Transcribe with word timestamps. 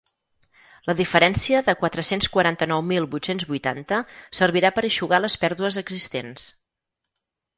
La 0.89 0.93
diferència 0.99 1.59
de 1.67 1.75
quatre-cents 1.81 2.29
quaranta-nou 2.37 2.81
mil 2.93 3.05
vuit-cents 3.11 3.45
vuitanta 3.51 3.99
servirà 4.41 4.73
per 4.79 4.85
eixugar 4.89 5.19
les 5.23 5.39
pèrdues 5.45 5.81
existents. 5.83 6.49